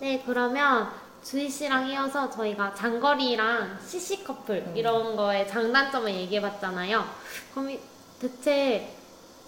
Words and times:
네, 0.00 0.22
그러면 0.24 0.88
주희 1.22 1.48
씨랑 1.50 1.88
이어서 1.90 2.30
저희가 2.30 2.74
장거리랑 2.74 3.78
CC 3.86 4.24
커플 4.24 4.64
음. 4.66 4.72
이런 4.76 5.14
거의 5.16 5.46
장단점을 5.46 6.12
얘기해 6.14 6.40
봤잖아요. 6.40 7.04
그럼 7.52 7.70
이- 7.70 7.80
대체 8.18 8.96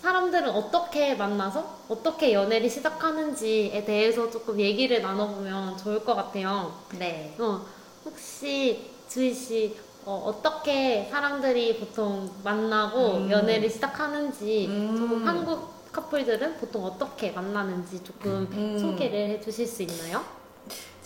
사람들은 0.03 0.51
어떻게 0.51 1.15
만나서 1.15 1.79
어떻게 1.89 2.33
연애를 2.35 2.69
시작하는지에 2.69 3.85
대해서 3.85 4.31
조금 4.31 4.59
얘기를 4.61 5.01
나눠보면 5.01 5.79
좋을 5.79 6.05
것 6.05 6.15
같아요. 6.15 6.75
네. 6.99 7.35
어, 7.39 7.65
혹시 8.05 8.91
주희 9.09 9.33
씨 9.33 9.77
어, 10.05 10.41
떻게 10.43 11.09
사람들이 11.11 11.79
보통 11.79 12.29
만나고 12.43 13.19
음. 13.19 13.31
연애를 13.31 13.71
시작하는지 13.71 14.67
음. 14.67 14.97
조금 14.99 15.27
한국 15.27 15.93
커플들은 15.93 16.57
보통 16.57 16.85
어떻게 16.85 17.31
만나는지 17.31 18.03
조금 18.03 18.49
음. 18.53 18.79
소개를 18.79 19.31
해주실 19.31 19.67
수 19.67 19.83
있나요? 19.85 20.23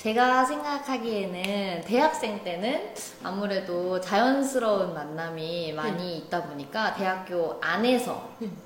제가 0.07 0.45
생각하기에는 0.45 1.81
대학생 1.85 2.45
때는 2.45 2.95
아무래도 3.25 4.01
자연스러운 4.01 4.95
만남이 4.95 5.73
많이 5.73 6.19
있다 6.19 6.45
보니까 6.45 6.95
대학교 6.95 7.59
안에서 7.61 8.31
음. 8.41 8.57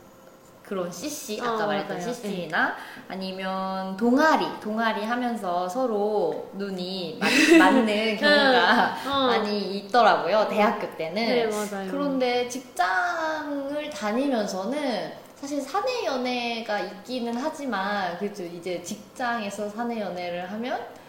그런 0.63 0.93
CC 0.93 1.41
어, 1.41 1.45
아까 1.45 1.67
말했던 1.67 1.97
맞아요. 1.97 2.13
CC나 2.13 2.77
아니면 3.09 3.97
동아리 3.97 4.45
동아리 4.61 5.03
하면서 5.03 5.67
서로 5.67 6.51
눈이 6.53 7.17
맞, 7.59 7.59
맞는 7.59 8.19
경우가 8.19 8.97
어. 9.07 9.27
많이 9.29 9.79
있더라고요 9.79 10.47
대학교 10.47 10.95
때는 10.95 11.15
네, 11.15 11.47
맞아요. 11.47 11.91
그런데 11.91 12.51
직장을 12.51 13.89
다니면서는 13.89 15.13
사실 15.37 15.63
사내 15.63 16.05
연애가 16.05 16.81
있기는 16.81 17.35
하지만 17.35 18.19
그래도 18.19 18.45
이제 18.45 18.83
직장에서 18.83 19.71
사내 19.71 20.03
연애를 20.03 20.53
하면 20.53 21.01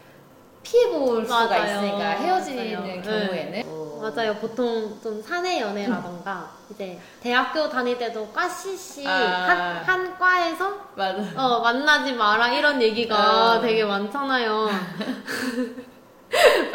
피해 0.64 0.90
볼 0.90 1.24
수가 1.26 1.48
맞아요. 1.48 1.64
있으니까 1.80 2.10
헤어지는 2.12 2.74
맞아요. 2.84 3.02
경우에는 3.02 3.82
맞아요. 4.02 4.36
보통 4.36 5.00
좀 5.02 5.22
사내 5.22 5.62
연애라던가 5.62 6.50
이제 6.70 7.00
대학교 7.22 7.70
다닐 7.70 7.98
때도 7.98 8.28
과 8.32 8.48
CC 8.50 9.08
아. 9.08 9.12
한, 9.12 9.78
한 9.84 10.18
과에서 10.18 10.74
맞아 10.96 11.24
어, 11.36 11.60
만나지 11.62 12.14
마라 12.14 12.50
이런 12.50 12.82
얘기가 12.82 13.58
어. 13.58 13.62
되게 13.62 13.84
많잖아요. 13.84 14.70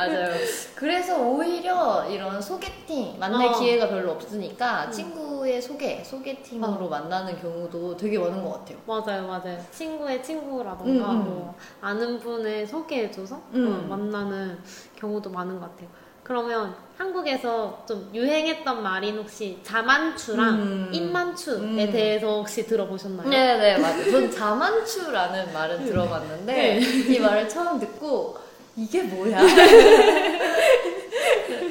맞아요. 0.09 0.35
그래서 0.75 1.19
오히려 1.23 2.07
이런 2.09 2.41
소개팅 2.41 3.17
만날 3.19 3.49
어. 3.49 3.59
기회가 3.59 3.89
별로 3.89 4.13
없으니까 4.13 4.87
음. 4.87 4.91
친구의 4.93 5.63
소개 5.63 6.03
소개팅으로 6.05 6.89
만나는 6.89 7.41
경우도 7.41 7.97
되게 7.97 8.19
많은 8.19 8.43
것 8.45 8.53
같아요. 8.53 8.79
맞아요, 8.87 9.27
맞아요. 9.27 9.59
친구의 9.71 10.23
친구라던가 10.23 11.11
음, 11.11 11.17
음. 11.21 11.25
뭐 11.25 11.55
아는 11.81 12.19
분을 12.19 12.67
소개해줘서 12.67 13.41
음. 13.55 13.85
어, 13.91 13.97
만나는 13.97 14.59
경우도 14.97 15.31
많은 15.31 15.59
것 15.61 15.71
같아요. 15.71 15.89
그러면 16.27 16.75
한국에서 16.99 17.85
좀 17.87 18.11
유행했던 18.13 18.83
말인 18.83 19.17
혹시 19.19 19.61
자만추랑 19.63 20.55
음. 20.55 20.91
입만추에 20.93 21.55
음. 21.85 21.93
대해서 21.93 22.39
혹시 22.39 22.67
들어보셨나요? 22.67 23.29
네네 23.29 23.79
맞아요. 23.79 24.11
전 24.11 24.31
자만추라는 24.31 25.53
말은 25.53 25.85
들어봤는데 25.85 26.53
네. 26.53 26.81
이 26.81 27.21
말을 27.21 27.49
처음 27.49 27.79
듣고 27.79 28.37
이게 28.77 29.03
뭐야 29.03 29.41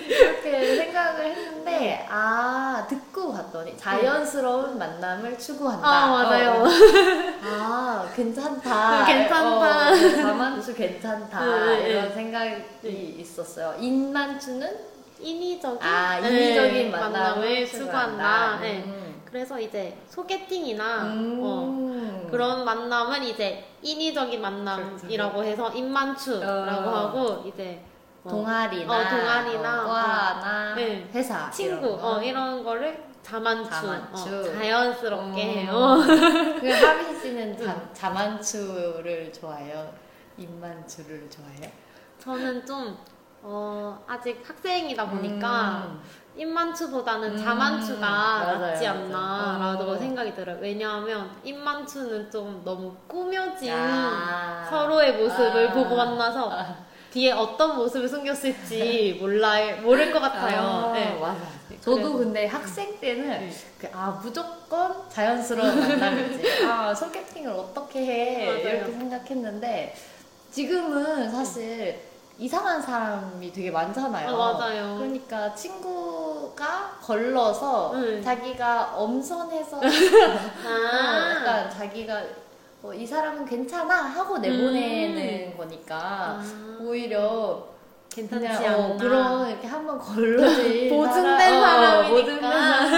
이렇게 0.07 0.75
생각을 0.77 1.25
했는데 1.25 2.05
아 2.09 2.85
듣고 2.89 3.31
봤더니 3.33 3.77
자연스러운 3.77 4.77
만남을 4.77 5.37
추구한다. 5.37 5.87
아, 5.87 6.07
맞아요. 6.07 6.63
어. 6.63 6.67
아 7.43 8.09
괜찮다. 8.15 9.01
음, 9.01 9.05
괜찮다. 9.05 9.89
어, 9.91 9.95
자만추 10.15 10.73
괜찮다 10.73 11.45
네, 11.45 11.77
네. 11.77 11.89
이런 11.89 12.13
생각이 12.13 13.15
있었어요. 13.19 13.75
인만추는 13.79 14.95
인위적인, 15.19 15.79
아 15.81 16.19
네, 16.19 16.27
인위적인 16.29 16.91
만남을, 16.91 17.11
만남을 17.19 17.65
추구한다. 17.67 17.85
추구한다. 17.85 18.59
네. 18.61 18.83
음. 18.85 19.04
그래서 19.35 19.59
이제 19.59 19.97
소개팅이나 20.07 21.07
음. 21.07 21.39
어, 21.43 22.27
그런 22.31 22.63
만남은 22.63 23.21
이제 23.21 23.67
인위적인 23.81 24.41
만남이라고 24.41 25.43
해서 25.43 25.73
인만추라고 25.73 26.89
어. 26.89 26.95
하고 26.95 27.43
이제 27.45 27.83
뭐 28.23 28.31
동아리나, 28.31 28.93
어, 28.93 29.09
동아리나, 29.09 29.83
어, 29.83 29.87
과나 29.89 30.75
네. 30.75 31.09
회사 31.13 31.51
친구 31.51 31.85
이런 31.87 31.97
거. 31.97 32.11
어, 32.13 32.23
이런 32.23 32.63
거를 32.63 33.03
자만추, 33.21 33.69
자만추. 33.69 34.35
어, 34.39 34.43
자연스럽게 34.53 35.43
음. 35.43 35.49
해요. 35.49 35.97
그 36.61 36.69
하빈 36.69 37.19
씨는 37.19 37.57
자, 37.61 37.89
자만추를 37.91 39.33
좋아해요? 39.33 39.93
입만추를 40.37 41.29
좋아해요? 41.29 41.69
저는 42.19 42.65
좀 42.65 42.97
어, 43.41 44.01
아직 44.07 44.41
학생이다 44.47 45.09
보니까 45.09 45.87
음. 45.89 46.01
입만추보다는 46.37 47.31
음, 47.31 47.37
자만추가 47.37 47.99
맞아요, 48.09 48.59
낫지. 48.59 48.85
않나라고 48.87 49.91
어. 49.91 49.97
생각이 49.97 50.35
들어요. 50.35 50.57
왜냐하면 50.59 51.29
입만추는 51.43 52.29
좀 52.29 52.61
너무 52.65 52.93
꾸며진 53.07 53.71
아. 53.73 54.65
서로의 54.69 55.13
모습을 55.13 55.69
아. 55.69 55.73
보고 55.73 55.95
만나서 55.95 56.51
뒤에 57.11 57.31
어떤 57.31 57.77
모습을 57.77 58.07
숨겼을지 58.09 59.17
몰라 59.21 59.55
모를 59.81 60.11
것 60.11 60.19
같아요. 60.19 60.89
아, 60.89 60.91
네. 60.93 61.17
맞아. 61.19 61.39
저도 61.79 62.17
근데 62.17 62.47
학생 62.47 62.99
때는 62.99 63.29
네. 63.29 63.51
그, 63.79 63.87
아 63.93 64.19
무조건 64.21 65.07
자연스러운 65.09 65.79
만남이지. 65.79 66.63
아 66.65 66.93
소개팅을 66.93 67.51
어떻게 67.51 67.99
해 68.05 68.45
맞아요. 68.45 68.77
이렇게 68.77 68.91
생각했는데 68.91 69.95
지금은 70.51 71.29
사실 71.31 71.99
이상한 72.37 72.81
사람이 72.81 73.51
되게 73.53 73.71
많잖아요. 73.71 74.29
어, 74.29 74.53
맞아요. 74.53 74.95
그러니까 74.97 75.53
친구가 75.55 76.97
걸러서 77.01 77.93
네. 77.95 78.21
자기가 78.21 78.93
엄선해서 78.95 79.77
아, 79.79 80.67
어, 80.67 81.29
약간 81.31 81.69
자기가 81.69 82.21
어, 82.83 82.93
이 82.93 83.05
사람은 83.07 83.45
괜찮아 83.45 83.95
하고 83.95 84.37
내보내는 84.37 85.55
거니까 85.57 85.95
아, 85.97 86.43
오히려 86.81 87.63
괜찮지 88.13 88.47
그냥 88.47 88.63
않나. 88.73 88.77
어, 88.85 88.97
그런 88.97 89.49
이렇게 89.49 89.67
한번 89.67 89.97
걸러진 89.97 90.89
보증된 90.95 91.39
사람, 91.39 91.99
어, 91.99 92.03
사람이니까. 92.03 92.94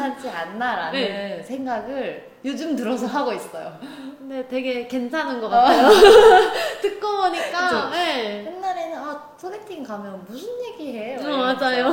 괜찮지 0.00 0.28
않나라는 0.28 0.92
네. 0.92 1.42
생각을 1.42 2.30
요즘 2.44 2.74
들어서 2.74 3.06
하고 3.06 3.32
있어요. 3.32 3.78
근데 4.18 4.46
되게 4.48 4.86
괜찮은 4.86 5.40
것 5.40 5.48
같아요. 5.48 5.90
듣고 6.80 7.16
보니까? 7.18 7.90
네. 7.90 8.46
옛날에는 8.46 8.98
아 8.98 9.30
소개팅 9.36 9.82
가면 9.84 10.24
무슨 10.26 10.48
얘기해? 10.68 11.16
막 11.18 11.26
어, 11.26 11.36
맞아요. 11.54 11.92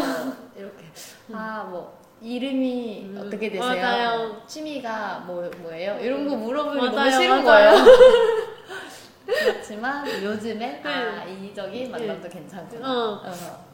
이렇게 0.56 0.86
아 1.34 1.68
뭐 1.70 1.98
이름이 2.20 3.10
음, 3.12 3.22
어떻게 3.28 3.52
되세요? 3.52 3.62
맞아요. 3.64 4.42
취미가 4.48 5.24
뭐 5.28 5.48
뭐예요? 5.58 6.00
이런 6.00 6.28
거 6.28 6.36
물어보는 6.36 6.80
게 6.82 6.86
너무 6.88 6.96
맞아요, 6.98 7.12
싫은 7.12 7.46
맞아요. 7.46 7.72
거예요. 7.76 7.86
그렇지만 9.26 10.08
요즘엔 10.24 10.82
아 10.88 11.26
네. 11.26 11.34
인위적인 11.34 11.92
만남도 11.92 12.28
괜찮구나. 12.30 12.90
어. 12.92 13.22
어. 13.24 13.66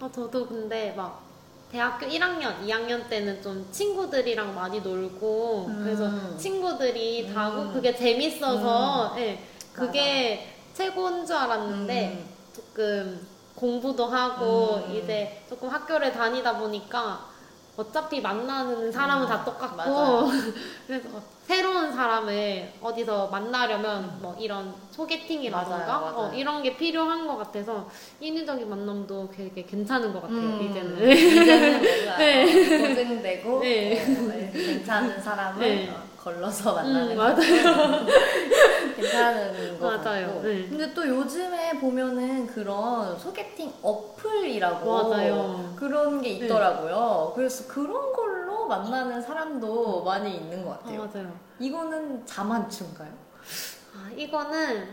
어, 0.00 0.10
저도 0.10 0.46
근데 0.48 0.92
막 0.96 1.22
대학교 1.72 2.06
1학년, 2.06 2.60
2학년 2.66 3.08
때는 3.08 3.42
좀 3.42 3.66
친구들이랑 3.72 4.54
많이 4.54 4.80
놀고 4.82 5.66
음. 5.68 5.80
그래서 5.82 6.36
친구들이 6.36 7.32
다 7.32 7.48
음. 7.48 7.72
그게 7.72 7.96
재밌어서 7.96 9.14
예, 9.16 9.42
그게 9.72 10.54
최고인 10.74 11.24
줄 11.24 11.34
알았는데 11.34 12.08
음. 12.08 12.28
조금 12.54 13.26
공부도 13.54 14.04
하고 14.04 14.84
음. 14.86 14.96
이제 14.96 15.42
조금 15.48 15.70
학교를 15.70 16.12
다니다 16.12 16.58
보니까 16.58 17.31
어차피 17.76 18.20
만나는 18.20 18.92
사람은 18.92 19.24
음, 19.24 19.28
다 19.28 19.44
똑같고 19.44 19.76
맞아요. 19.76 20.28
그래서 20.86 21.08
새로운 21.46 21.90
사람을 21.92 22.70
어디서 22.82 23.28
만나려면 23.28 24.18
뭐 24.20 24.36
이런 24.38 24.74
소개팅이라던가 24.90 25.86
맞아요, 25.86 26.00
맞아요. 26.14 26.28
어, 26.30 26.32
이런 26.34 26.62
게 26.62 26.76
필요한 26.76 27.26
것 27.26 27.36
같아서 27.38 27.88
인위적인 28.20 28.68
만남도 28.68 29.30
되게 29.34 29.64
괜찮은 29.64 30.12
것 30.12 30.20
같아요 30.22 30.38
음, 30.38 30.68
이제는 30.70 31.10
이제는 31.10 31.72
뭔가 31.82 32.16
네. 32.18 32.42
어, 32.84 32.88
보증되고 32.88 33.60
네. 33.60 34.02
어, 34.02 34.22
네, 34.28 34.50
괜찮은 34.54 35.20
사람을 35.22 35.60
네. 35.60 35.90
어, 35.90 36.02
걸러서 36.22 36.74
만나는 36.74 37.12
음, 37.12 37.16
거 37.16 37.22
맞아요 37.24 38.06
괜찮은 38.94 39.78
거 39.78 39.86
맞아요. 39.96 40.26
같고 40.26 40.42
네. 40.42 40.68
근데 40.68 40.92
또 40.94 41.06
요즘에 41.06 41.78
보면은 41.78 42.46
그런 42.46 43.18
소개팅 43.18 43.72
어플이라고 43.82 44.90
맞아요. 45.10 45.74
그런 45.76 46.20
게 46.22 46.38
네. 46.38 46.46
있더라고요 46.46 47.32
그래서 47.34 47.66
그런 47.72 48.12
걸로 48.12 48.66
만나는 48.66 49.20
사람도 49.20 50.02
많이 50.04 50.36
있는 50.36 50.64
것 50.64 50.72
아, 50.72 50.78
같아요 50.78 51.08
맞아요 51.12 51.32
이거는 51.58 52.24
자만추인가요? 52.26 53.10
아 53.94 54.10
이거는 54.16 54.88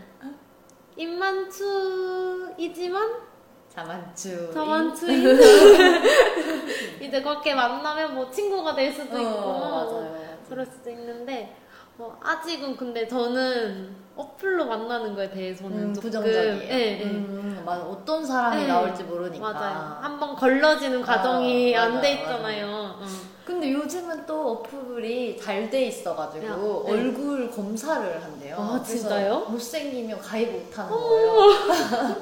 입만추이지만 2.09 3.29
자만추 3.69 4.51
저만추인 4.53 5.39
이제 6.99 7.21
그렇게 7.21 7.53
만나면 7.53 8.15
뭐 8.15 8.29
친구가 8.29 8.75
될 8.75 8.91
수도 8.91 9.17
있고 9.17 9.29
어, 9.29 9.69
맞아요 9.69 10.37
그럴 10.49 10.65
수도 10.65 10.89
있는데 10.89 11.55
뭐 11.99 12.17
아직은 12.23 12.77
근데 12.77 13.05
저는 13.05 13.93
어플로 14.15 14.67
만나는 14.67 15.15
거에 15.15 15.29
대해서는 15.29 15.77
음, 15.89 15.93
조금 15.93 16.07
부정적이에요. 16.09 16.53
예, 16.63 16.99
예. 17.01 17.03
음, 17.03 17.61
맞아. 17.65 17.83
어떤 17.83 18.25
사람이 18.25 18.61
네. 18.61 18.67
나올지 18.69 19.03
모르니까. 19.03 19.51
맞아요. 19.51 19.97
한번 20.01 20.33
걸러지는 20.37 21.01
과정이 21.01 21.75
아, 21.75 21.83
안돼 21.83 22.15
맞아요, 22.15 22.23
있잖아요. 22.23 22.67
어. 23.01 23.05
근데 23.43 23.73
요즘은 23.73 24.25
또 24.25 24.51
어플이 24.51 25.37
잘 25.41 25.69
돼 25.69 25.87
있어가지고 25.87 26.45
야, 26.47 26.55
네. 26.55 26.91
얼굴 26.93 27.51
검사를 27.51 28.23
한대요. 28.23 28.55
아, 28.57 28.81
진짜요? 28.81 29.39
못생기면 29.49 30.19
가입 30.21 30.51
못하는 30.53 30.91
거예요. 30.91 31.35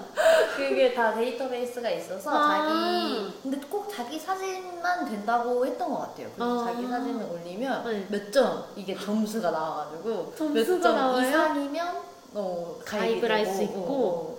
그게 0.57 0.93
다 0.93 1.13
데이터베이스가 1.13 1.89
있어서 1.91 2.31
아. 2.31 2.57
자기 2.57 3.33
근데 3.43 3.59
꼭 3.69 3.87
자기 3.93 4.19
사진만 4.19 5.05
된다고 5.09 5.65
했던 5.65 5.89
것 5.89 5.99
같아요. 5.99 6.27
그래서 6.35 6.61
아. 6.61 6.65
자기 6.65 6.87
사진을 6.87 7.25
올리면 7.31 7.83
네. 7.85 8.07
몇 8.09 8.31
점 8.31 8.63
이게 8.75 8.95
점수가 8.97 9.51
나와가지고 9.51 10.33
점수가 10.37 10.73
몇점 10.75 10.95
나와요? 10.95 11.27
이상이면 11.27 11.87
어, 12.33 12.75
가입이 12.85 13.21
가입을 13.21 13.31
할 13.31 13.43
되고, 13.45 13.55
수 13.55 13.63
있고. 13.63 13.79
어, 13.79 14.33
어. 14.33 14.37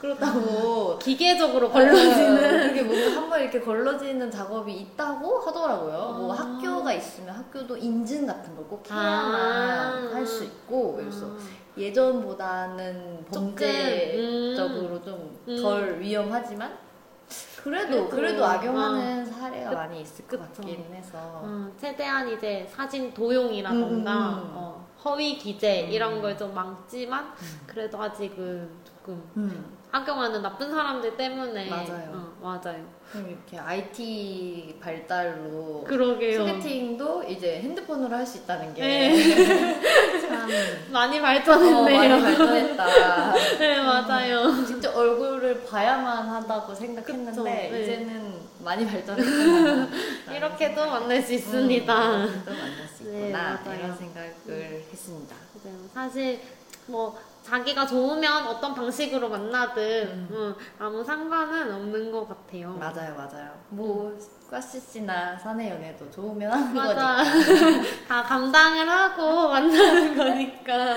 그렇다고 0.00 0.98
기계적으로 0.98 1.70
걸러지는 1.70 2.68
그게 2.68 2.82
뭔가 2.82 3.16
한번 3.22 3.40
이렇게 3.40 3.60
걸러지는 3.60 4.30
작업이 4.30 4.72
있다고 4.72 5.38
하더라고요. 5.40 6.16
뭐 6.18 6.32
아. 6.34 6.36
학교가 6.36 6.92
있으면 6.92 7.34
학교도 7.34 7.76
인증 7.78 8.26
같은 8.26 8.54
걸꼭 8.56 8.84
아. 8.90 8.94
해야만 8.94 10.14
할수 10.14 10.44
있고 10.44 10.96
그래서 10.96 11.26
예전보다는 11.76 13.24
조금, 13.32 13.54
범죄적으로 13.54 15.02
좀 15.02 15.38
음. 15.48 15.56
덜 15.62 16.00
위험하지만 16.00 16.76
그래도 17.62 18.08
그래도, 18.08 18.08
그래도 18.08 18.44
악용하는 18.44 19.26
사례가 19.26 19.70
그- 19.70 19.74
많이 19.74 20.00
있을 20.00 20.26
것 20.26 20.38
그쵸. 20.40 20.62
같긴 20.62 20.84
해서 20.94 21.18
어, 21.18 21.68
최대한 21.80 22.28
이제 22.30 22.66
사진 22.70 23.12
도용이라던가 23.12 24.12
음, 24.12 24.34
음, 24.34 24.38
음. 24.38 24.50
어, 24.54 24.86
허위 25.04 25.36
기재 25.36 25.86
음. 25.86 25.90
이런 25.92 26.22
걸 26.22 26.36
좀 26.36 26.54
막지만 26.54 27.32
그래도 27.66 28.00
아직은 28.00 28.68
조금 28.84 29.22
음. 29.36 29.76
악용하는 29.90 30.42
나쁜 30.42 30.70
사람들 30.70 31.16
때문에 31.16 31.68
맞아요. 31.70 32.10
어, 32.12 32.32
맞아요. 32.42 32.84
그럼 33.10 33.28
이렇게 33.30 33.58
IT 33.58 34.78
발달로 34.80 35.84
그러게요. 35.84 36.46
소개팅도 36.46 37.22
이제 37.24 37.60
핸드폰으로 37.60 38.14
할 38.14 38.26
수 38.26 38.38
있다는 38.38 38.74
게 38.74 38.82
네. 38.82 39.12
참 40.46 40.92
많이 40.92 41.18
어, 41.18 41.22
발전했네요. 41.22 41.96
많이 41.98 42.22
발전했다. 42.22 43.32
네 43.58 43.80
맞아요. 43.80 44.64
직접 44.66 44.96
얼굴을 44.96 45.64
봐야만 45.64 46.28
한다고 46.28 46.74
생각했는데 46.74 47.30
그쵸, 47.30 47.44
네. 47.44 47.80
이제는 47.82 48.34
많이 48.60 48.86
발전했다. 48.86 49.88
이렇게도 50.34 50.86
만날 50.86 51.22
수 51.22 51.32
있습니다. 51.34 52.16
음, 52.16 52.42
또 52.44 52.50
만날 52.52 52.88
수 52.96 53.04
네, 53.04 53.18
있구나 53.28 53.60
맞아요. 53.64 53.78
이런 53.78 53.96
생각을 53.96 54.84
했습니다. 54.92 55.36
맞아요. 55.64 55.76
사실 55.94 56.40
뭐 56.86 57.18
자기가 57.42 57.86
좋으면 57.86 58.46
어떤 58.48 58.74
방식으로 58.74 59.28
만나든 59.28 59.82
음. 60.08 60.28
음, 60.32 60.54
아무 60.78 61.04
상관은 61.04 61.72
없는 61.74 62.10
것 62.10 62.28
같아요. 62.28 62.72
맞아요, 62.72 63.14
맞아요. 63.14 63.50
뭐 63.68 64.16
과시씨나 64.50 65.36
사내 65.38 65.70
연애도 65.70 66.10
좋으면 66.10 66.50
하는 66.52 66.74
맞아. 66.74 67.16
거니까. 67.24 67.82
다 68.08 68.22
감당을 68.22 68.88
하고 68.88 69.48
만나는 69.50 70.16
거니까. 70.16 70.94